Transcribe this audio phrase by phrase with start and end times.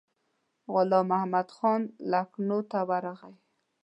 [0.73, 3.41] غلام محمدخان لکنهو ته ورغلی دی.